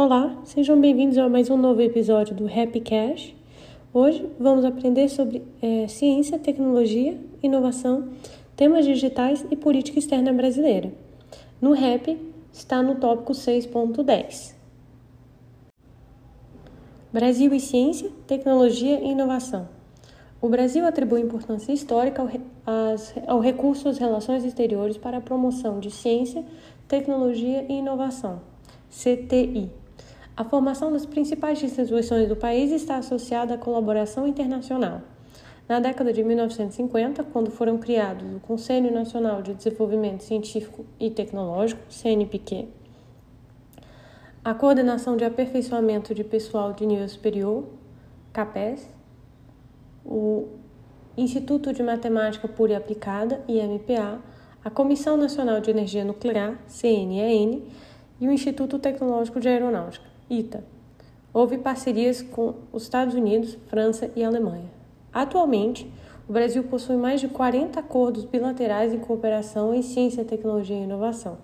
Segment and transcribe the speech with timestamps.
[0.00, 3.34] Olá, sejam bem-vindos a mais um novo episódio do Happy Cash.
[3.92, 8.08] Hoje vamos aprender sobre é, ciência, tecnologia, inovação,
[8.54, 10.92] temas digitais e política externa brasileira.
[11.60, 12.16] No Rap
[12.52, 14.54] está no tópico 6.10.
[17.12, 19.68] Brasil e ciência, tecnologia e inovação.
[20.40, 22.28] O Brasil atribui importância histórica ao,
[22.92, 26.44] as, ao recurso das relações exteriores para a promoção de ciência,
[26.86, 28.40] tecnologia e inovação,
[28.88, 29.87] CTI.
[30.38, 35.02] A formação das principais instituições do país está associada à colaboração internacional.
[35.68, 41.82] Na década de 1950, quando foram criados o Conselho Nacional de Desenvolvimento Científico e Tecnológico,
[41.92, 42.68] CNPq,
[44.44, 47.64] a Coordenação de Aperfeiçoamento de Pessoal de Nível Superior,
[48.32, 48.88] CAPES,
[50.06, 50.46] o
[51.16, 54.20] Instituto de Matemática Pura e Aplicada, IMPA,
[54.64, 57.64] a Comissão Nacional de Energia Nuclear, CNEN,
[58.20, 60.64] e o Instituto Tecnológico de Aeronáutica, ITA.
[61.32, 64.70] Houve parcerias com os Estados Unidos, França e Alemanha.
[65.12, 65.90] Atualmente,
[66.28, 71.38] o Brasil possui mais de 40 acordos bilaterais em cooperação em ciência, tecnologia e inovação,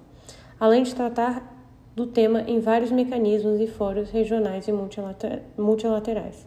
[0.61, 1.53] além de tratar
[1.95, 4.73] do tema em vários mecanismos e fóruns regionais e
[5.57, 6.47] multilaterais.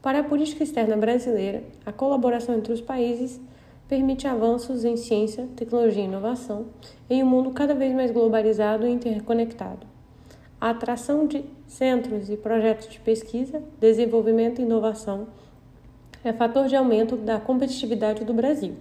[0.00, 3.40] Para a política externa brasileira, a colaboração entre os países
[3.88, 6.66] permite avanços em ciência, tecnologia e inovação
[7.08, 9.93] em um mundo cada vez mais globalizado e interconectado.
[10.64, 15.26] A atração de centros e projetos de pesquisa, desenvolvimento e inovação
[16.24, 18.74] é fator de aumento da competitividade do Brasil,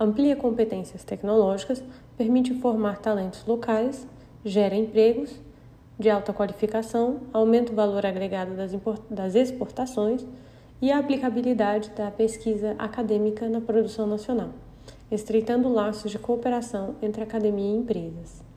[0.00, 1.84] amplia competências tecnológicas,
[2.16, 4.06] permite formar talentos locais,
[4.42, 5.38] gera empregos
[5.98, 8.52] de alta qualificação, aumenta o valor agregado
[9.10, 10.24] das exportações
[10.80, 14.48] e a aplicabilidade da pesquisa acadêmica na produção nacional,
[15.10, 18.47] estreitando laços de cooperação entre academia e empresas.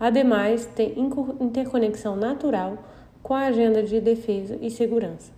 [0.00, 0.94] Ademais, tem
[1.38, 2.78] interconexão natural
[3.22, 5.30] com a agenda de defesa e segurança.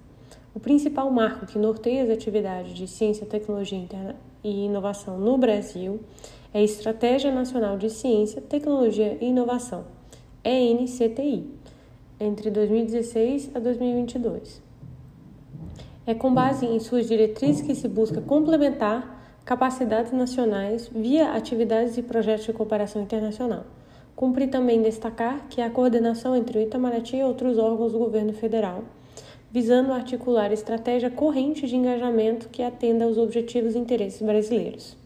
[0.55, 4.15] O principal marco que norteia as atividades de ciência, tecnologia
[4.45, 5.99] e inovação no Brasil
[6.55, 9.85] é a Estratégia Nacional de Ciência, Tecnologia e Inovação,
[10.45, 11.51] ENCTI,
[12.21, 14.63] entre 2016 a 2022.
[16.07, 22.03] É com base em suas diretrizes que se busca complementar capacidades nacionais via atividades e
[22.03, 23.65] projetos de cooperação internacional.
[24.15, 28.85] Cumpre também destacar que a coordenação entre o Itamaraty e outros órgãos do governo federal,
[29.51, 34.97] visando articular estratégia corrente de engajamento que atenda aos objetivos e interesses brasileiros.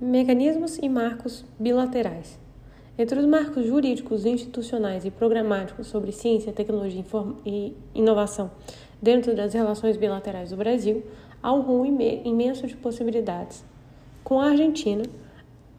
[0.00, 2.38] Mecanismos e marcos bilaterais.
[2.96, 7.04] Entre os marcos jurídicos, institucionais e programáticos sobre ciência, tecnologia
[7.44, 8.50] e inovação
[9.02, 11.04] dentro das relações bilaterais do Brasil,
[11.42, 13.64] há um rol imenso de possibilidades.
[14.22, 15.04] Com a Argentina,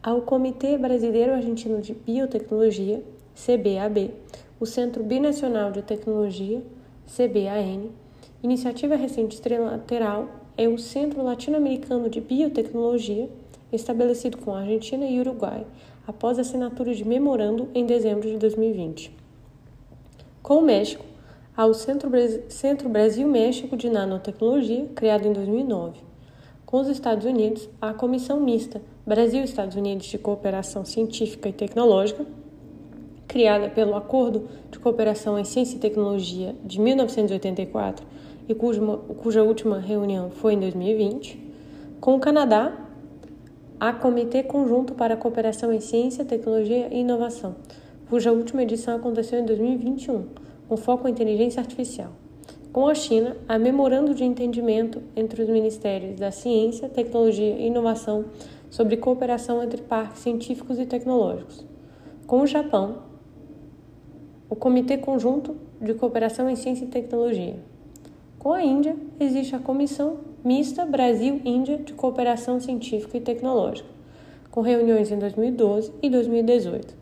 [0.06, 3.02] há o Comitê Brasileiro Argentino de Biotecnologia,
[3.34, 4.14] CBAB,
[4.60, 6.62] o Centro Binacional de Tecnologia,
[7.08, 7.88] CBAN,
[8.40, 13.28] iniciativa recente trilateral é o Centro Latino-Americano de Biotecnologia,
[13.72, 15.66] estabelecido com a Argentina e Uruguai,
[16.06, 19.10] após a assinatura de memorando em dezembro de 2020.
[20.40, 21.04] Com o México,
[21.56, 22.08] há o Centro,
[22.48, 25.98] Centro Brasil-México de Nanotecnologia, criado em 2009.
[26.64, 32.26] Com os Estados Unidos, há a Comissão Mista Brasil-Estados Unidos de Cooperação Científica e Tecnológica,
[33.28, 38.04] criada pelo Acordo de Cooperação em Ciência e Tecnologia de 1984
[38.48, 41.38] e cuja, última reunião foi em 2020.
[42.00, 42.76] Com o Canadá,
[43.78, 47.54] a Comitê Conjunto para a Cooperação em Ciência, Tecnologia e Inovação,
[48.10, 50.24] cuja última edição aconteceu em 2021,
[50.68, 52.10] com foco em inteligência artificial.
[52.72, 58.26] Com a China, há memorando de entendimento entre os Ministérios da Ciência, Tecnologia e Inovação
[58.70, 61.64] sobre cooperação entre parques científicos e tecnológicos.
[62.26, 63.02] Com o Japão,
[64.48, 67.56] o Comitê Conjunto de Cooperação em Ciência e Tecnologia.
[68.38, 73.88] Com a Índia, existe a Comissão Mista Brasil-Índia de Cooperação Científica e Tecnológica,
[74.50, 76.94] com reuniões em 2012 e 2018.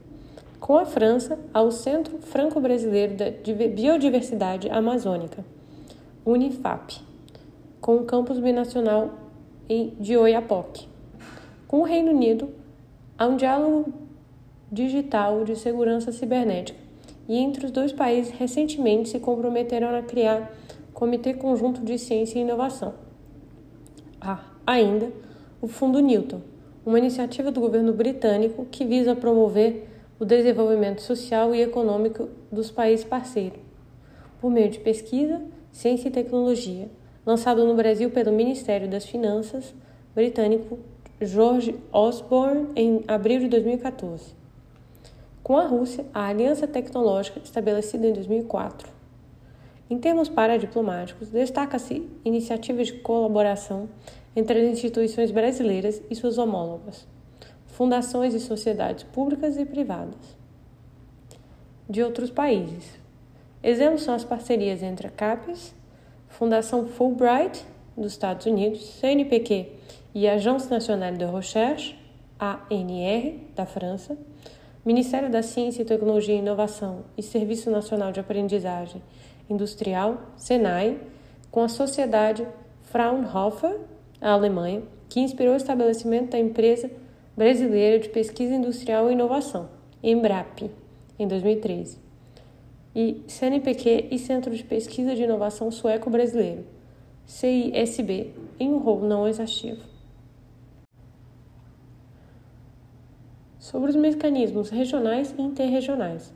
[0.58, 5.44] Com a França, há o Centro Franco-Brasileiro de Biodiversidade Amazônica,
[6.24, 7.02] UNIFAP,
[7.82, 9.10] com o campus binacional
[10.00, 10.93] de Oiapoque.
[11.74, 12.50] Com o Reino Unido,
[13.18, 13.92] há um diálogo
[14.70, 16.78] digital de segurança cibernética,
[17.28, 20.52] e entre os dois países recentemente se comprometeram a criar
[20.92, 22.94] Comitê Conjunto de Ciência e Inovação.
[24.20, 25.10] Há, ainda,
[25.60, 26.42] o Fundo Newton,
[26.86, 29.88] uma iniciativa do governo britânico que visa promover
[30.20, 33.58] o desenvolvimento social e econômico dos países parceiros,
[34.40, 35.42] por meio de pesquisa,
[35.72, 36.88] ciência e tecnologia,
[37.26, 39.74] lançado no Brasil pelo Ministério das Finanças
[40.14, 40.78] britânico
[41.24, 44.34] George Osborne em abril de 2014.
[45.42, 48.88] Com a Rússia, a aliança tecnológica estabelecida em 2004.
[49.90, 53.88] Em termos paradiplomáticos, destaca-se iniciativas de colaboração
[54.34, 57.06] entre as instituições brasileiras e suas homólogas,
[57.66, 60.36] fundações e sociedades públicas e privadas
[61.88, 62.98] de outros países.
[63.62, 65.74] Exemplos são as parcerias entre a CAPES,
[66.28, 67.64] Fundação Fulbright,
[67.96, 69.68] dos Estados Unidos, CNPq
[70.14, 71.96] e Agence Nationale de Recherche,
[72.38, 74.16] ANR, da França,
[74.84, 79.02] Ministério da Ciência Tecnologia e Inovação e Serviço Nacional de Aprendizagem
[79.48, 80.98] Industrial, SENAI,
[81.50, 82.46] com a Sociedade
[82.82, 83.78] Fraunhofer,
[84.20, 86.90] a Alemanha, que inspirou o estabelecimento da empresa
[87.36, 89.68] brasileira de pesquisa industrial e inovação,
[90.02, 90.70] Embrap,
[91.18, 91.98] em 2013,
[92.94, 96.64] e CNPq e Centro de Pesquisa de Inovação Sueco-Brasileiro,
[97.26, 99.93] CISB, em um rol não exaustivo.
[103.64, 106.30] Sobre os mecanismos regionais e interregionais.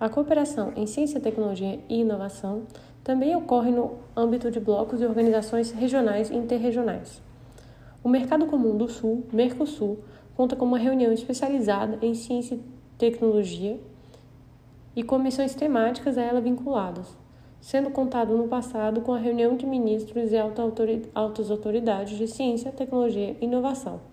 [0.00, 2.62] A cooperação em ciência, tecnologia e inovação
[3.04, 7.20] também ocorre no âmbito de blocos e organizações regionais e interregionais.
[8.02, 9.98] O Mercado Comum do Sul, Mercosul,
[10.34, 12.62] conta com uma reunião especializada em ciência e
[12.96, 13.78] tecnologia
[14.96, 17.14] e comissões temáticas a ela vinculadas,
[17.60, 23.36] sendo contado no passado com a reunião de ministros e altas autoridades de ciência, tecnologia
[23.38, 24.09] e inovação.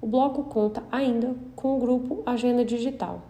[0.00, 3.20] O bloco conta ainda com o grupo Agenda Digital.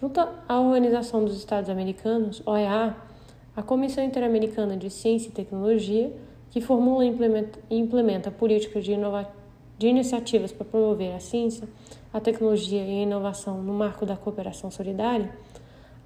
[0.00, 2.94] Junto à Organização dos Estados Americanos, OEA,
[3.56, 6.12] a Comissão Interamericana de Ciência e Tecnologia,
[6.48, 8.92] que formula e implementa, políticas de,
[9.76, 11.68] de iniciativas para promover a ciência,
[12.12, 15.34] a tecnologia e a inovação no marco da cooperação solidária,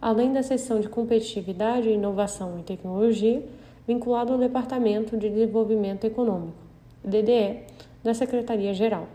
[0.01, 3.47] além da seção de competitividade, inovação e tecnologia,
[3.87, 6.57] vinculado ao Departamento de Desenvolvimento Econômico,
[7.05, 7.65] DDE,
[8.03, 9.07] da Secretaria-Geral.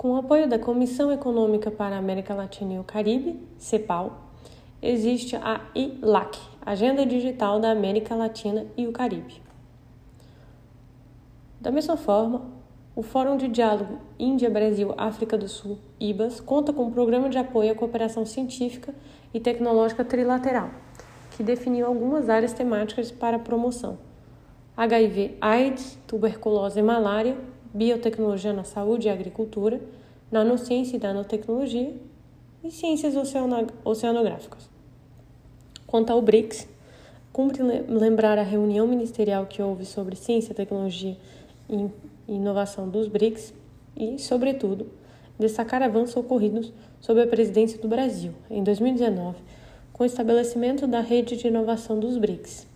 [0.00, 4.30] Com o apoio da Comissão Econômica para a América Latina e o Caribe, CEPAL,
[4.80, 9.42] existe a ILAC, Agenda Digital da América Latina e o Caribe.
[11.60, 12.40] Da mesma forma,
[12.96, 17.74] o Fórum de Diálogo Índia-Brasil-África do Sul, IBAS, conta com um programa de apoio à
[17.74, 18.94] cooperação científica
[19.34, 20.70] e tecnológica trilateral,
[21.32, 23.98] que definiu algumas áreas temáticas para promoção:
[24.74, 27.36] HIV, AIDS, tuberculose e malária,
[27.72, 29.80] biotecnologia na saúde e agricultura,
[30.30, 31.94] nanociência e nanotecnologia
[32.62, 33.14] e ciências
[33.84, 34.68] oceanográficas.
[35.86, 36.68] Quanto ao BRICS,
[37.32, 41.16] cumpre lembrar a reunião ministerial que houve sobre ciência, tecnologia
[41.68, 41.88] e
[42.28, 43.54] inovação dos BRICS
[43.96, 44.86] e, sobretudo,
[45.38, 49.38] destacar avanços ocorridos sob a presidência do Brasil, em 2019,
[49.92, 52.66] com o estabelecimento da rede de inovação dos BRICS,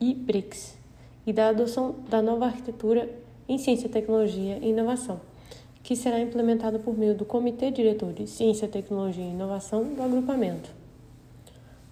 [0.00, 0.76] e BRICS,
[1.26, 3.08] e da adoção da nova arquitetura
[3.48, 5.20] em Ciência, Tecnologia e Inovação,
[5.82, 10.70] que será implementada por meio do Comitê Diretor de Ciência, Tecnologia e Inovação do agrupamento.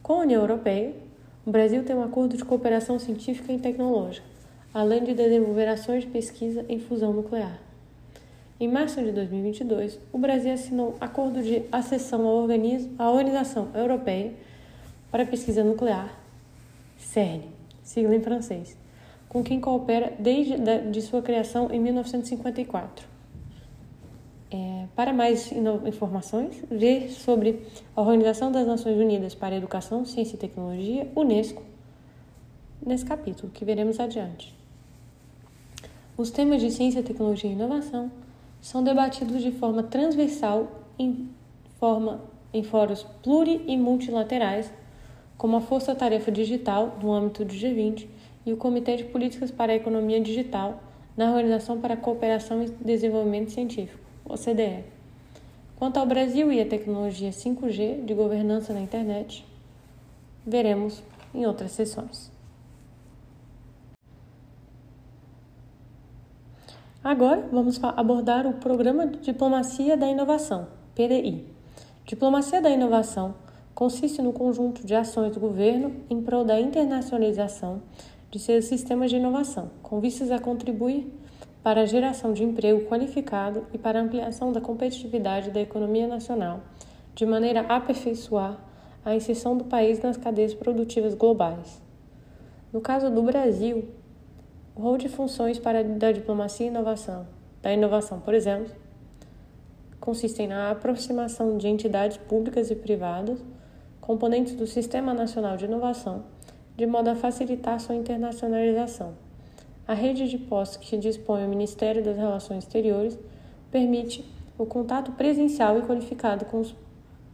[0.03, 0.95] Com a União Europeia,
[1.45, 4.27] o Brasil tem um acordo de cooperação científica e tecnológica,
[4.73, 7.59] além de desenvolver ações de pesquisa em fusão nuclear.
[8.59, 12.27] Em março de 2022, o Brasil assinou acordo de acessão
[12.99, 14.35] à Organização Europeia
[15.11, 16.15] para Pesquisa Nuclear,
[16.99, 17.41] CERN,
[17.83, 18.77] sigla em francês,
[19.31, 20.57] com quem coopera desde
[20.91, 23.07] de sua criação em 1954.
[24.51, 25.53] É, para mais
[25.87, 27.63] informações, ver sobre
[27.95, 31.63] a Organização das Nações Unidas para Educação, Ciência e Tecnologia, Unesco,
[32.85, 34.53] nesse capítulo que veremos adiante.
[36.17, 38.11] Os temas de ciência, tecnologia e inovação
[38.61, 40.67] são debatidos de forma transversal
[40.99, 41.29] em,
[41.79, 42.21] forma,
[42.53, 44.73] em fóruns pluri e multilaterais,
[45.39, 48.09] como a Força Tarefa Digital, no âmbito do G20,
[48.45, 50.83] e o Comitê de Políticas para a Economia Digital
[51.17, 54.85] na Organização para a Cooperação e Desenvolvimento Científico, OCDE.
[55.77, 59.45] Quanto ao Brasil e a tecnologia 5G de governança na internet,
[60.47, 61.03] veremos
[61.35, 62.31] em outras sessões.
[67.03, 71.47] Agora vamos abordar o Programa de Diplomacia da Inovação, PDI.
[72.05, 73.35] Diplomacia da Inovação
[73.75, 77.81] consiste no conjunto de ações do governo em prol da internacionalização
[78.31, 81.13] de seus sistemas de inovação, com vistas a contribuir
[81.63, 86.61] para a geração de emprego qualificado e para a ampliação da competitividade da economia nacional,
[87.15, 88.59] de maneira a aperfeiçoar
[89.05, 91.83] a inserção do país nas cadeias produtivas globais.
[92.73, 93.89] No caso do Brasil,
[94.77, 97.27] o rol de funções para da diplomacia e inovação,
[97.61, 98.73] da inovação, por exemplo,
[99.99, 103.39] consistem na aproximação de entidades públicas e privadas,
[104.01, 106.25] componentes do Sistema Nacional de Inovação,
[106.81, 109.13] de modo a facilitar sua internacionalização.
[109.87, 113.19] A rede de postos que dispõe o Ministério das Relações Exteriores
[113.71, 114.25] permite
[114.57, 116.75] o contato presencial e qualificado com os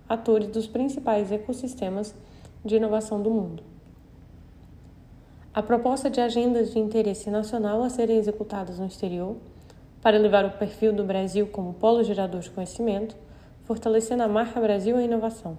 [0.09, 2.13] atores dos principais ecossistemas
[2.65, 3.63] de inovação do mundo.
[5.55, 9.37] A proposta de agendas de interesse nacional a serem executadas no exterior,
[10.03, 13.17] para elevar o perfil do Brasil como polo gerador de conhecimento,
[13.63, 15.57] fortalecendo a marca Brasil à inovação.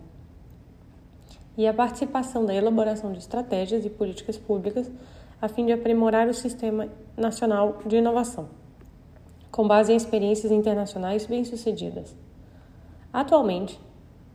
[1.58, 4.90] E a participação da elaboração de estratégias e políticas públicas
[5.42, 8.50] a fim de aprimorar o sistema nacional de inovação,
[9.52, 12.16] com base em experiências internacionais bem-sucedidas.
[13.14, 13.80] Atualmente,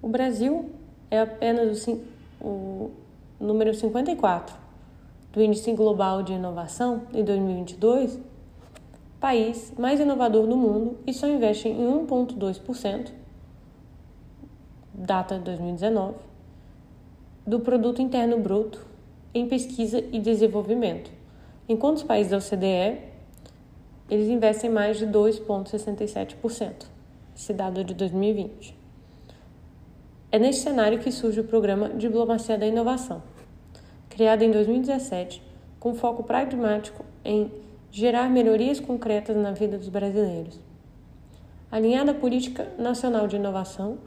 [0.00, 0.70] o Brasil
[1.10, 2.00] é apenas o,
[2.40, 2.90] o
[3.38, 4.56] número 54
[5.32, 8.18] do Índice Global de Inovação em 2022,
[9.18, 13.12] país mais inovador do mundo e só investe em 1,2%,
[14.94, 16.16] data de 2019,
[17.46, 18.86] do Produto Interno Bruto
[19.34, 21.10] em pesquisa e desenvolvimento,
[21.68, 22.98] enquanto os países da OCDE
[24.10, 26.86] eles investem mais de 2,67%,
[27.34, 28.76] esse dado é de 2020.
[30.30, 33.22] É neste cenário que surge o programa Diplomacia da Inovação,
[34.08, 35.42] criado em 2017
[35.80, 37.50] com foco pragmático em
[37.90, 40.60] gerar melhorias concretas na vida dos brasileiros.
[41.70, 43.98] Alinhada à Política Nacional de Inovação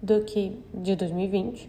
[0.00, 1.68] do que de 2020,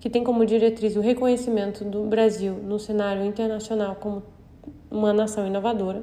[0.00, 4.22] que tem como diretriz o reconhecimento do Brasil no cenário internacional como
[4.90, 6.02] uma nação inovadora.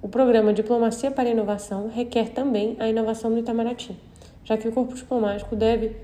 [0.00, 3.96] O programa Diplomacia para Inovação requer também a inovação no Itamaraty,
[4.44, 5.96] já que o corpo diplomático deve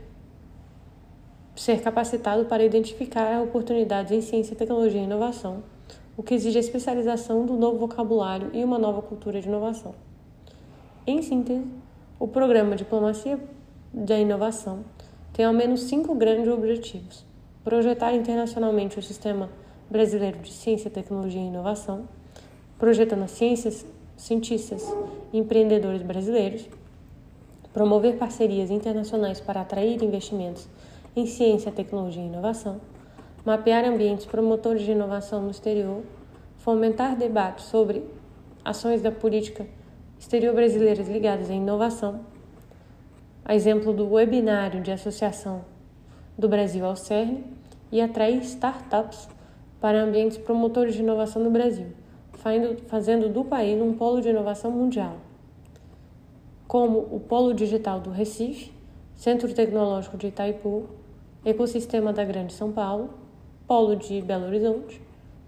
[1.55, 5.63] ser capacitado para identificar oportunidades em ciência, tecnologia e inovação,
[6.17, 9.95] o que exige a especialização do novo vocabulário e uma nova cultura de inovação.
[11.07, 11.65] Em síntese,
[12.19, 13.41] o programa Diplomacia
[13.93, 14.85] da Inovação
[15.33, 17.27] tem ao menos cinco grandes objetivos:
[17.65, 19.51] projetar internacionalmente o sistema
[19.91, 22.09] brasileiro de ciência, tecnologia e inovação,
[22.79, 23.85] projetando as ciências,
[24.17, 24.87] cientistas
[25.33, 26.69] e empreendedores brasileiros,
[27.73, 30.69] promover parcerias internacionais para atrair investimentos
[31.17, 32.81] em ciência, tecnologia e inovação,
[33.45, 36.03] mapear ambientes promotores de inovação no exterior,
[36.59, 38.05] fomentar debates sobre
[38.65, 39.67] ações da política
[40.25, 42.21] exterior brasileiras ligadas à inovação,
[43.45, 45.67] a exemplo do webinário de associação
[46.37, 47.45] do Brasil ao CERN,
[47.93, 49.29] e atrair startups
[49.79, 51.89] para ambientes promotores de inovação no Brasil,
[52.89, 55.19] fazendo do país um polo de inovação mundial,
[56.67, 58.73] como o Polo Digital do Recife,
[59.15, 60.89] Centro Tecnológico de Itaipu,
[61.45, 63.11] Ecossistema da Grande São Paulo,
[63.67, 65.01] Polo de Belo Horizonte,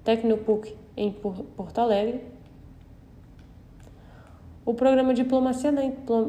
[0.05, 2.36] Tecnopuc em Porto Alegre
[4.67, 5.73] o programa Diplomacia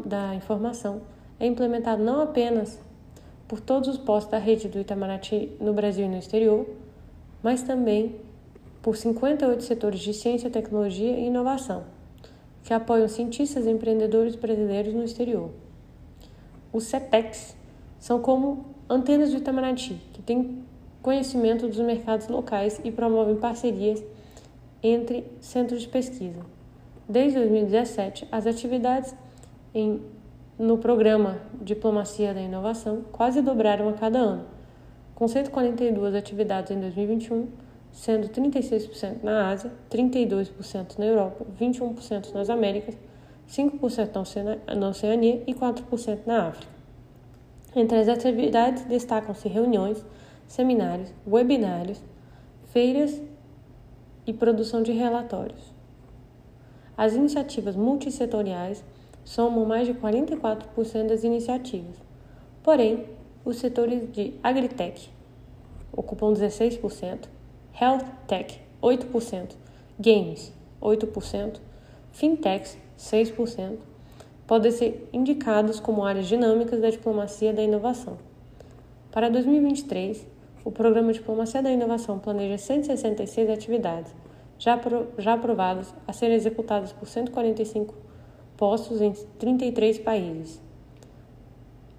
[0.06, 1.02] da Informação
[1.40, 2.80] é implementado não apenas
[3.48, 6.68] por todos os postos da rede do Itamaraty no Brasil e no exterior,
[7.42, 8.16] mas também
[8.80, 11.86] por 58 setores de ciência, tecnologia e inovação,
[12.64, 15.50] que apoiam cientistas e empreendedores brasileiros no exterior.
[16.72, 17.56] Os CETECs
[17.98, 20.64] são como antenas do Itamaraty, que têm
[21.02, 24.04] conhecimento dos mercados locais e promovem parcerias
[24.84, 26.57] entre centros de pesquisa.
[27.10, 29.16] Desde 2017, as atividades
[29.74, 30.02] em,
[30.60, 34.46] no programa Diplomacia da Inovação quase dobraram a cada ano,
[35.16, 37.48] com 142 atividades em 2021,
[37.94, 42.98] sendo 36% na Ásia, 32% na Europa, 21% nas Américas,
[43.50, 46.74] 5% na Oceania e 4% na África.
[47.74, 50.04] Entre as atividades destacam-se reuniões,
[50.46, 52.04] seminários, webinários,
[52.66, 53.22] feiras
[54.26, 55.77] e produção de relatórios.
[56.98, 58.84] As iniciativas multissetoriais
[59.24, 61.96] somam mais de 44% das iniciativas.
[62.64, 63.06] Porém,
[63.46, 65.12] os setores de agritech
[65.94, 67.30] ocupam 16%,
[67.80, 69.56] health tech 8%,
[70.00, 70.52] games
[70.82, 71.60] 8%,
[72.12, 73.78] fintechs 6%,
[74.48, 78.18] podem ser indicados como áreas dinâmicas da diplomacia da inovação.
[79.12, 80.26] Para 2023,
[80.64, 84.14] o programa Diplomacia da Inovação planeja 166 atividades
[84.60, 84.80] já,
[85.18, 87.94] já aprovados a serem executados por 145
[88.56, 90.62] postos em 33 países.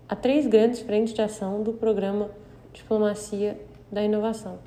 [0.08, 2.30] Há três grandes frentes de ação do programa
[2.72, 3.60] Diplomacia
[3.90, 4.58] da Inovação: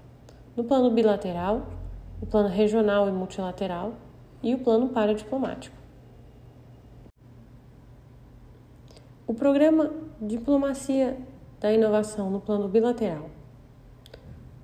[0.56, 1.68] no plano bilateral,
[2.22, 3.94] o plano regional e multilateral
[4.44, 5.76] e o plano paradiplomático.
[9.28, 11.18] O programa Diplomacia
[11.60, 13.30] da Inovação no plano bilateral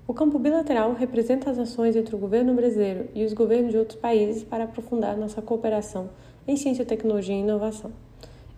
[0.07, 3.99] o campo bilateral representa as ações entre o governo brasileiro e os governos de outros
[3.99, 6.09] países para aprofundar nossa cooperação
[6.47, 7.91] em ciência, tecnologia e inovação.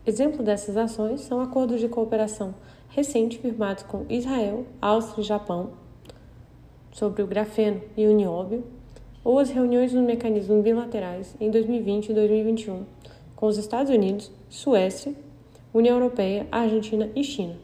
[0.05, 2.53] Exemplo dessas ações são acordos de cooperação
[2.89, 5.71] recentes firmados com Israel, Áustria e Japão
[6.91, 8.63] sobre o grafeno e o nióbio,
[9.23, 12.85] ou as reuniões nos mecanismos bilaterais em 2020 e 2021
[13.35, 15.15] com os Estados Unidos, Suécia,
[15.73, 17.55] União Europeia, Argentina e China,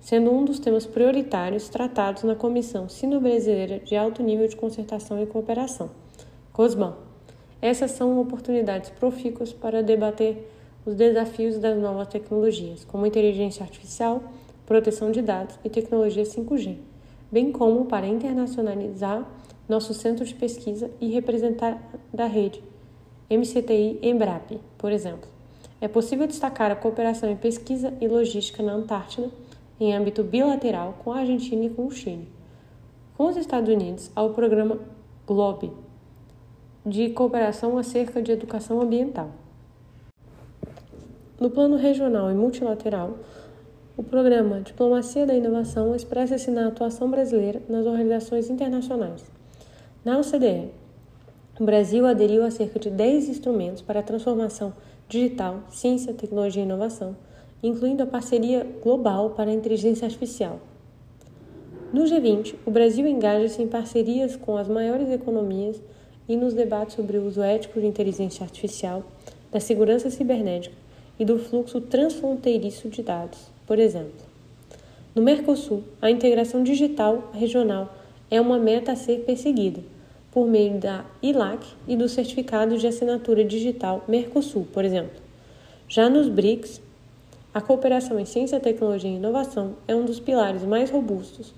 [0.00, 5.26] sendo um dos temas prioritários tratados na Comissão Sino-Brasileira de Alto Nível de Concertação e
[5.26, 5.90] Cooperação,
[6.52, 6.96] COSBAN.
[7.60, 10.50] Essas são oportunidades profícuas para debater
[10.86, 14.22] os desafios das novas tecnologias, como inteligência artificial,
[14.64, 16.76] proteção de dados e tecnologia 5G,
[17.30, 19.26] bem como para internacionalizar
[19.68, 21.78] nosso centro de pesquisa e representar
[22.12, 22.62] da rede
[23.30, 25.28] MCTI Embrap, por exemplo.
[25.80, 29.30] É possível destacar a cooperação em pesquisa e logística na Antártida,
[29.80, 32.28] em âmbito bilateral com a Argentina e com o Chile.
[33.16, 34.78] Com os Estados Unidos, há o programa
[35.26, 35.72] GLOBE,
[36.84, 39.30] de cooperação acerca de educação ambiental.
[41.38, 43.18] No plano regional e multilateral,
[43.96, 49.24] o programa Diplomacia da Inovação expressa-se na atuação brasileira nas organizações internacionais.
[50.04, 50.70] Na OCDE,
[51.58, 54.72] o Brasil aderiu a cerca de 10 instrumentos para a transformação
[55.08, 57.16] digital, ciência, tecnologia e inovação,
[57.62, 60.60] incluindo a parceria global para a inteligência artificial.
[61.92, 65.80] No G20, o Brasil engaja-se em parcerias com as maiores economias
[66.28, 69.02] e nos debates sobre o uso ético de inteligência artificial,
[69.50, 70.74] da segurança cibernética
[71.18, 74.28] e do fluxo transfronteiriço de dados, por exemplo.
[75.14, 77.92] No Mercosul, a integração digital regional
[78.30, 79.80] é uma meta a ser perseguida
[80.30, 85.20] por meio da ILAC e do Certificado de Assinatura Digital Mercosul, por exemplo.
[85.88, 86.82] Já nos BRICS,
[87.58, 91.52] a cooperação em ciência, tecnologia e inovação é um dos pilares mais robustos,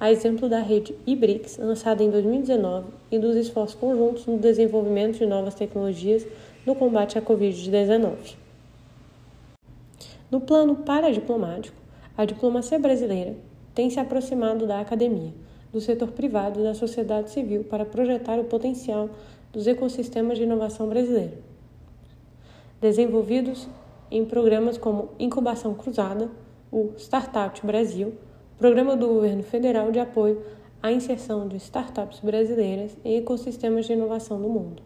[0.00, 5.26] a exemplo da rede IBRICS, lançada em 2019, e dos esforços conjuntos no desenvolvimento de
[5.26, 6.26] novas tecnologias
[6.66, 8.34] no combate à Covid-19.
[10.28, 11.76] No plano paradiplomático,
[12.16, 13.36] a diplomacia brasileira
[13.76, 15.32] tem se aproximado da academia
[15.72, 19.08] do setor privado e da sociedade civil para projetar o potencial
[19.52, 21.34] dos ecossistemas de inovação brasileiro.
[22.80, 23.68] Desenvolvidos
[24.10, 26.30] em programas como Incubação Cruzada,
[26.70, 28.14] o Startup Brasil,
[28.56, 30.42] programa do governo federal de apoio
[30.82, 34.82] à inserção de startups brasileiras em ecossistemas de inovação no mundo.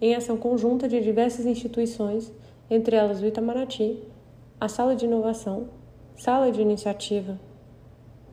[0.00, 2.32] Em ação conjunta de diversas instituições,
[2.70, 4.02] entre elas o Itamaraty,
[4.60, 5.68] a Sala de Inovação,
[6.16, 7.38] Sala de Iniciativa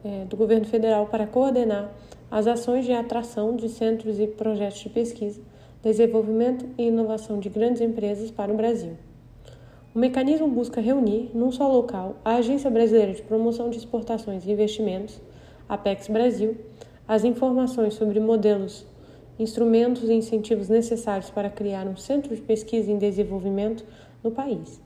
[0.03, 1.91] é, do governo federal para coordenar
[2.29, 5.41] as ações de atração de centros e projetos de pesquisa,
[5.81, 8.97] desenvolvimento e inovação de grandes empresas para o Brasil.
[9.95, 14.51] O mecanismo busca reunir, num só local, a Agência Brasileira de Promoção de Exportações e
[14.51, 15.21] Investimentos,
[15.69, 16.57] Apex Brasil,
[17.07, 18.85] as informações sobre modelos,
[19.39, 23.85] instrumentos e incentivos necessários para criar um centro de pesquisa em desenvolvimento
[24.21, 24.81] no país.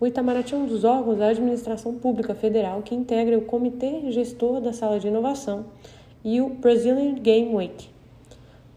[0.00, 4.62] O Itamaraty é um dos órgãos da administração pública federal que integra o Comitê Gestor
[4.62, 5.66] da Sala de Inovação
[6.24, 7.90] e o Brazilian Game Week.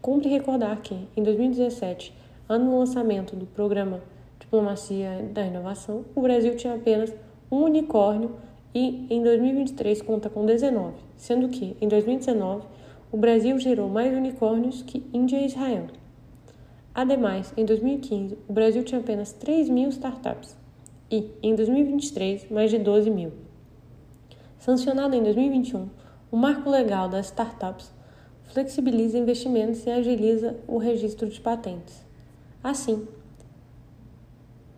[0.02, 2.12] Cumpre recordar que, em 2017,
[2.46, 4.02] ano do lançamento do programa
[4.52, 7.10] Diplomacia da Inovação, o Brasil tinha apenas
[7.50, 8.36] um unicórnio
[8.74, 12.66] e, em 2023, conta com 19, sendo que, em 2019,
[13.10, 15.86] o Brasil gerou mais unicórnios que Índia e Israel.
[16.94, 20.54] Ademais, em 2015, o Brasil tinha apenas 3 mil startups
[21.10, 23.32] e, em 2023, mais de 12 mil.
[24.58, 25.88] Sancionado em 2021,
[26.30, 27.90] o Marco Legal das Startups
[28.42, 32.04] flexibiliza investimentos e agiliza o registro de patentes.
[32.62, 33.08] Assim,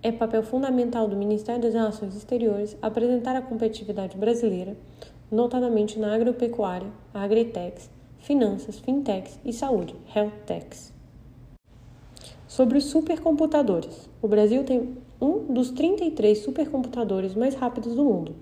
[0.04, 4.76] é papel fundamental do Ministério das Relações Exteriores apresentar a competitividade brasileira,
[5.32, 7.88] notadamente na agropecuária, agritechs,
[8.18, 10.92] finanças, fintechs e saúde, healthtechs.
[12.46, 18.36] Sobre os supercomputadores, o Brasil tem um dos 33 supercomputadores mais rápidos do mundo,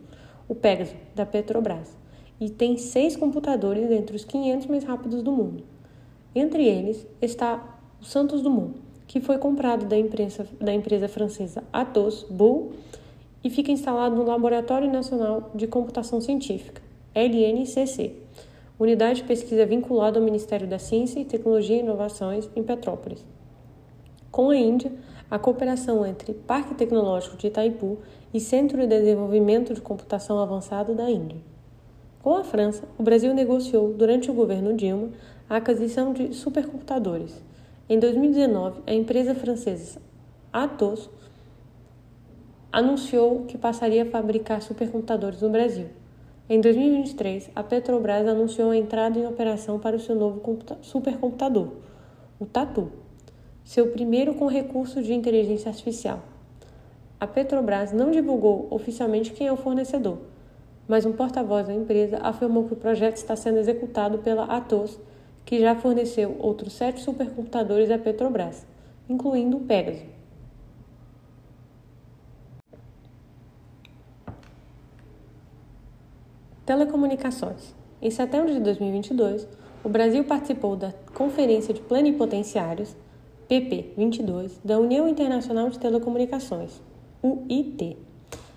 [0.48, 1.96] o Pegasus, da Petrobras,
[2.40, 5.62] e tem seis computadores entre os 500 mais rápidos do mundo.
[6.35, 8.82] Entre eles está o Santos Dumont,
[9.12, 12.72] que foi comprado da, imprensa, da empresa francesa Atos Bull
[13.44, 16.81] e fica instalado no Laboratório Nacional de Computação Científica,
[17.14, 18.14] LNCC,
[18.81, 23.22] unidade de pesquisa vinculada ao Ministério da Ciência e Tecnologia e Inovações em Petrópolis.
[24.31, 24.90] Com a Índia,
[25.31, 27.98] a cooperação entre Parque Tecnológico de Itaipu
[28.33, 31.37] e Centro de Desenvolvimento de Computação Avançado da Índia.
[32.22, 35.11] Com a França, o Brasil negociou, durante o governo Dilma,
[35.51, 37.52] a aquisição de supercomputadores.
[37.88, 40.01] Em 2019, a empresa francesa
[40.53, 41.11] Atos
[42.71, 45.88] anunciou que passaria a fabricar supercomputadores no Brasil.
[46.49, 50.40] Em 2023, a Petrobras anunciou a entrada em operação para o seu novo
[50.83, 51.68] supercomputador,
[52.38, 52.90] o Tatu
[53.64, 56.21] seu primeiro com recurso de inteligência artificial.
[57.18, 60.18] A Petrobras não divulgou oficialmente quem é o fornecedor,
[60.88, 64.99] mas um porta-voz da empresa afirmou que o projeto está sendo executado pela Atos,
[65.44, 68.66] que já forneceu outros sete supercomputadores à Petrobras,
[69.09, 70.02] incluindo o Pegasus.
[76.64, 77.74] Telecomunicações.
[78.00, 79.46] Em setembro de 2022,
[79.85, 82.96] o Brasil participou da Conferência de Plenipotenciários,
[83.50, 86.81] PP22, da União Internacional de Telecomunicações,
[87.22, 87.98] UIT.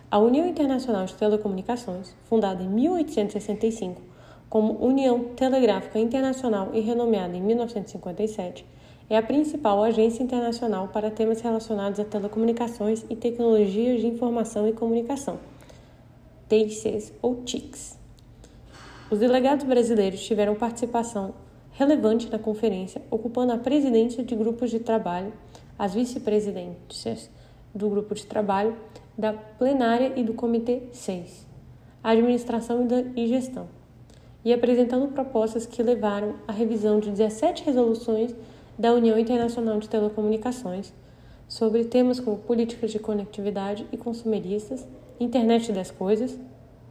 [0.10, 4.02] A União Internacional de Telecomunicações, fundada em 1865,
[4.50, 8.66] como União Telegráfica Internacional e renomeada em 1957,
[9.10, 14.74] é a principal agência internacional para temas relacionados a telecomunicações e tecnologias de informação e
[14.74, 15.40] comunicação,
[16.50, 18.00] TICs ou TICs.
[19.12, 21.36] Os delegados brasileiros tiveram participação
[21.72, 25.32] relevante na conferência, ocupando a presidência de grupos de trabalho,
[25.78, 27.30] as vice-presidências
[27.74, 28.76] do grupo de trabalho,
[29.18, 31.46] da plenária e do comitê 6,
[32.02, 33.68] administração e gestão,
[34.46, 38.36] e apresentando propostas que levaram à revisão de 17 resoluções
[38.78, 40.94] da União Internacional de Telecomunicações
[41.48, 44.88] sobre temas como políticas de conectividade e consumeristas,
[45.20, 46.38] internet das coisas,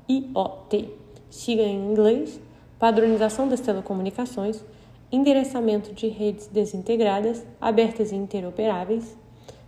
[0.09, 0.91] IoT,
[1.31, 2.41] siga em inglês,
[2.79, 4.65] padronização das telecomunicações,
[5.13, 9.17] endereçamento de redes desintegradas, abertas e interoperáveis,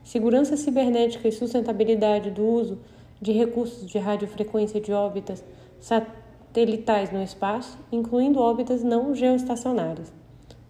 [0.02, 2.78] segurança cibernética e sustentabilidade do uso
[3.20, 5.44] de recursos de radiofrequência de órbitas
[6.56, 10.10] satelitais no espaço, incluindo órbitas não geoestacionárias.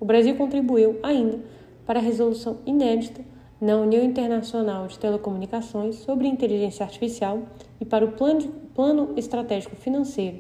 [0.01, 1.39] O Brasil contribuiu ainda
[1.87, 3.21] para a resolução inédita
[3.61, 7.43] na União Internacional de Telecomunicações sobre Inteligência Artificial
[7.81, 10.39] e para o Plano, de, Plano Estratégico Financeiro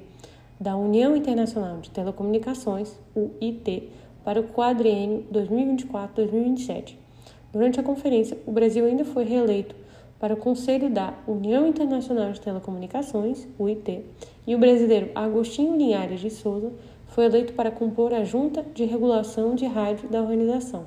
[0.60, 3.88] da União Internacional de Telecomunicações, UIT,
[4.24, 6.96] para o quadriênio 2024-2027.
[7.52, 9.76] Durante a conferência, o Brasil ainda foi reeleito
[10.18, 14.04] para o Conselho da União Internacional de Telecomunicações, UIT,
[14.46, 16.72] e o brasileiro Agostinho Linhares de Souza
[17.08, 20.86] foi eleito para compor a Junta de Regulação de Rádio da organização.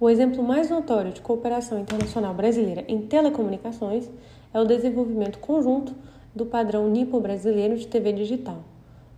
[0.00, 4.10] O exemplo mais notório de cooperação internacional brasileira em telecomunicações
[4.52, 5.94] é o desenvolvimento conjunto
[6.34, 8.64] do padrão NIPO brasileiro de TV digital,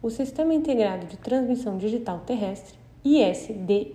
[0.03, 3.95] o Sistema Integrado de Transmissão Digital Terrestre, ISDBT,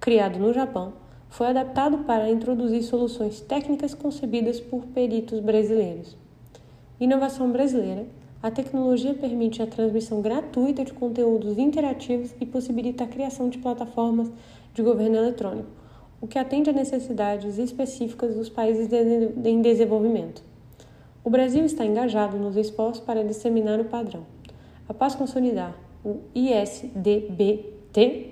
[0.00, 0.94] criado no Japão,
[1.32, 6.14] foi adaptado para introduzir soluções técnicas concebidas por peritos brasileiros.
[7.00, 8.04] Inovação brasileira.
[8.42, 14.30] A tecnologia permite a transmissão gratuita de conteúdos interativos e possibilita a criação de plataformas
[14.74, 15.70] de governo eletrônico,
[16.20, 20.42] o que atende a necessidades específicas dos países em desenvolvimento.
[21.24, 24.26] O Brasil está engajado nos esforços para disseminar o padrão.
[24.86, 28.31] Após consolidar o ISDBT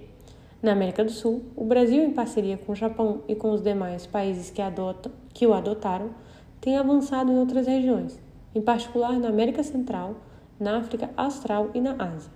[0.63, 4.07] na América do Sul, o Brasil, em parceria com o Japão e com os demais
[4.07, 6.11] países que, adotam, que o adotaram,
[6.61, 8.21] tem avançado em outras regiões,
[8.55, 10.17] em particular na América Central,
[10.59, 12.31] na África Austral e na Ásia.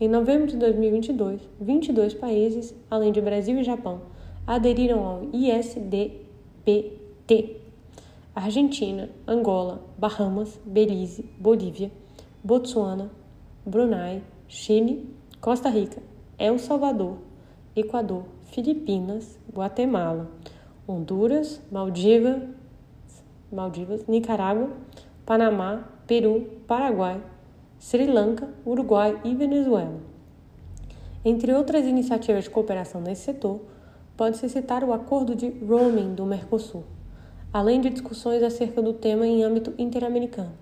[0.00, 4.02] Em novembro de 2022, 22 países, além de Brasil e Japão,
[4.46, 6.26] aderiram ao ISDBT.
[8.34, 11.90] Argentina, Angola, Bahamas, Belize, Bolívia,
[12.44, 13.10] Botsuana,
[13.64, 15.08] Brunei, Chile,
[15.40, 16.02] Costa Rica,
[16.38, 17.16] El Salvador,
[17.76, 20.30] Equador, Filipinas, Guatemala,
[20.88, 22.42] Honduras, Maldivas,
[23.52, 24.70] Maldivas, Nicarágua,
[25.24, 27.22] Panamá, Peru, Paraguai,
[27.78, 30.00] Sri Lanka, Uruguai e Venezuela.
[31.24, 33.60] Entre outras iniciativas de cooperação nesse setor,
[34.16, 36.84] pode-se citar o Acordo de Roaming do Mercosul
[37.56, 40.52] além de discussões acerca do tema em âmbito interamericano.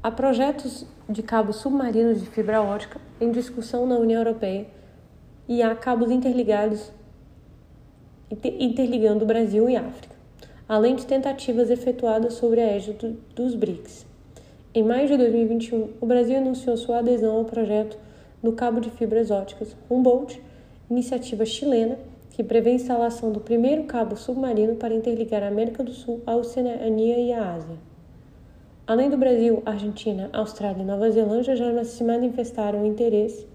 [0.00, 4.68] Há projetos de cabos submarinos de fibra ótica em discussão na União Europeia
[5.50, 6.92] e há cabos interligados
[8.44, 10.14] interligando o Brasil e África,
[10.68, 14.06] além de tentativas efetuadas sobre a égide dos BRICS.
[14.72, 17.98] Em maio de 2021, o Brasil anunciou sua adesão ao projeto
[18.40, 20.40] do cabo de fibras óticas Humboldt,
[20.88, 21.98] iniciativa chilena
[22.30, 26.36] que prevê a instalação do primeiro cabo submarino para interligar a América do Sul, a
[26.36, 27.76] Oceania e a Ásia.
[28.86, 33.48] Além do Brasil, Argentina, Austrália e Nova Zelândia já se manifestaram o, interesse,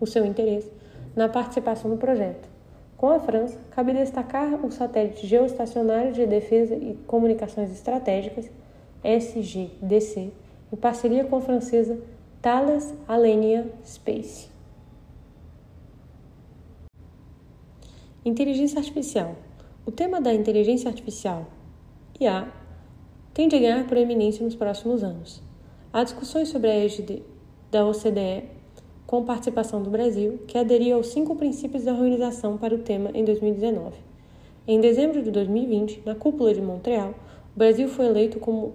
[0.00, 0.74] o seu interesse
[1.16, 2.46] na participação no projeto.
[2.96, 8.50] Com a França, cabe destacar o satélite geoestacionário de defesa e comunicações estratégicas,
[9.02, 10.32] SGDC,
[10.72, 11.98] em parceria com a francesa
[12.40, 14.48] Thales Alenia Space.
[18.24, 19.36] Inteligência artificial.
[19.84, 21.46] O tema da inteligência artificial,
[22.18, 22.48] IA,
[23.32, 25.42] tende a ganhar proeminência nos próximos anos.
[25.92, 27.22] Há discussões sobre a égide
[27.70, 28.55] da OCDE,
[29.06, 33.24] com participação do Brasil, que aderiu aos cinco princípios da organização para o tema em
[33.24, 33.94] 2019.
[34.66, 37.10] Em dezembro de 2020, na cúpula de Montreal,
[37.54, 38.74] o Brasil foi eleito como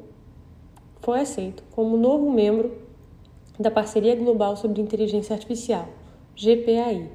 [1.01, 2.71] foi aceito como novo membro
[3.59, 5.89] da Parceria Global sobre Inteligência Artificial,
[6.35, 7.09] GPAI.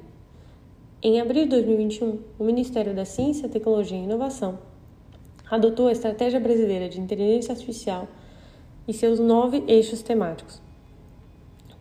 [1.01, 4.59] Em abril de 2021, o Ministério da Ciência, Tecnologia e Inovação
[5.49, 8.07] adotou a Estratégia Brasileira de Inteligência Artificial
[8.87, 10.66] e seus nove eixos temáticos.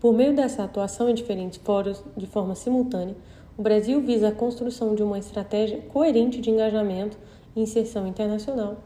[0.07, 3.17] Por meio dessa atuação em diferentes fóruns de forma simultânea,
[3.59, 7.19] o Brasil visa a construção de uma estratégia coerente de engajamento
[7.57, 8.77] e inserção internacional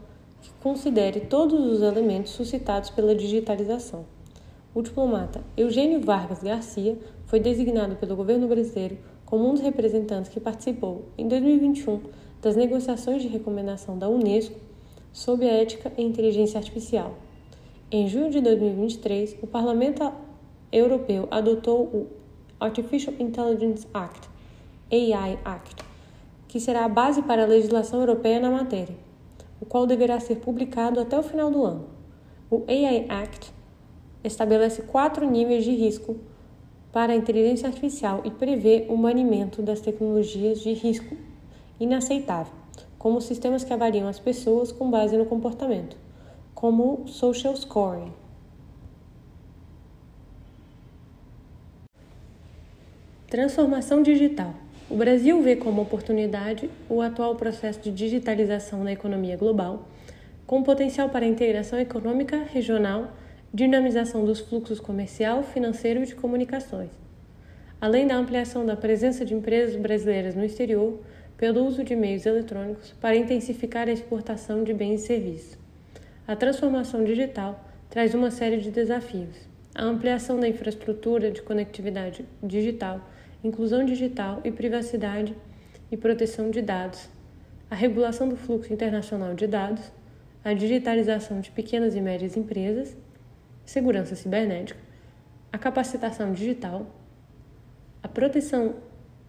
[0.41, 4.03] que considere todos os elementos suscitados pela digitalização.
[4.73, 10.39] O diplomata Eugênio Vargas Garcia foi designado pelo governo brasileiro como um dos representantes que
[10.39, 12.01] participou, em 2021,
[12.41, 14.59] das negociações de recomendação da Unesco
[15.13, 17.13] sobre a ética e inteligência artificial.
[17.91, 20.01] Em junho de 2023, o Parlamento
[20.71, 22.07] Europeu adotou o
[22.59, 24.29] Artificial Intelligence Act,
[24.91, 25.83] AI Act,
[26.47, 28.95] que será a base para a legislação europeia na matéria,
[29.59, 31.87] o qual deverá ser publicado até o final do ano.
[32.49, 33.53] O AI Act
[34.23, 36.15] estabelece quatro níveis de risco
[36.91, 41.15] para a inteligência artificial e prevê o banimento das tecnologias de risco
[41.79, 42.53] inaceitável,
[42.97, 45.97] como sistemas que avaliam as pessoas com base no comportamento,
[46.53, 48.20] como o social scoring.
[53.31, 54.53] Transformação digital.
[54.89, 59.87] O Brasil vê como oportunidade o atual processo de digitalização na economia global,
[60.45, 63.15] com potencial para integração econômica regional,
[63.53, 66.89] dinamização dos fluxos comercial, financeiro e de comunicações,
[67.79, 70.99] além da ampliação da presença de empresas brasileiras no exterior
[71.37, 75.57] pelo uso de meios eletrônicos para intensificar a exportação de bens e serviços.
[76.27, 79.49] A transformação digital traz uma série de desafios.
[79.73, 82.99] A ampliação da infraestrutura de conectividade digital
[83.43, 85.35] inclusão digital e privacidade
[85.91, 87.09] e proteção de dados,
[87.69, 89.91] a regulação do fluxo internacional de dados,
[90.43, 92.95] a digitalização de pequenas e médias empresas,
[93.65, 94.79] segurança cibernética,
[95.51, 96.85] a capacitação digital,
[98.01, 98.75] a proteção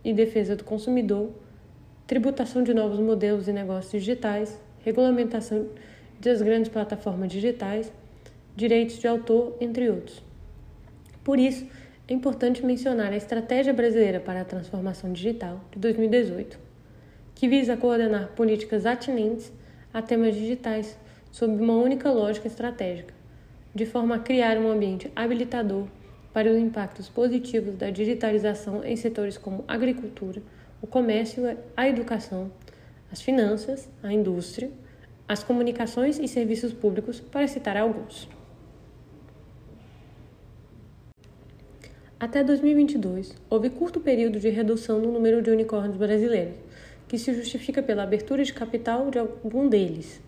[0.05, 1.31] e defesa do consumidor,
[2.07, 5.68] tributação de novos modelos e negócios digitais, regulamentação
[6.20, 7.92] das grandes plataformas digitais,
[8.55, 10.22] direitos de autor, entre outros.
[11.25, 11.66] Por isso,
[12.08, 16.58] é importante mencionar a Estratégia Brasileira para a Transformação Digital de 2018,
[17.34, 19.52] que visa coordenar políticas atinentes
[19.94, 20.98] a temas digitais
[21.30, 23.14] sob uma única lógica estratégica,
[23.72, 25.86] de forma a criar um ambiente habilitador
[26.32, 30.42] para os impactos positivos da digitalização em setores como agricultura,
[30.80, 32.50] o comércio, a educação,
[33.12, 34.70] as finanças, a indústria,
[35.28, 38.28] as comunicações e serviços públicos, para citar alguns.
[42.22, 46.54] Até 2022, houve curto período de redução no número de unicórnios brasileiros,
[47.08, 50.22] que se justifica pela abertura de capital de algum deles.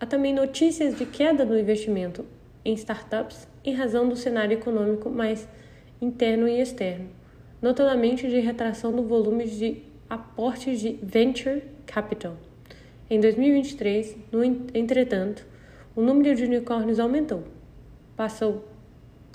[0.00, 2.24] Há também notícias de queda do investimento
[2.64, 5.46] em startups em razão do cenário econômico mais
[6.00, 7.10] interno e externo,
[7.60, 12.34] notadamente de retração do volume de aportes de venture capital.
[13.10, 15.44] Em 2023, no entretanto,
[15.94, 17.44] o número de unicórnios aumentou,
[18.16, 18.66] passou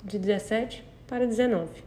[0.04, 1.85] de 17 para 19.